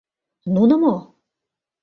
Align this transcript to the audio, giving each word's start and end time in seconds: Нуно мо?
Нуно 0.55 0.75
мо? 0.81 0.95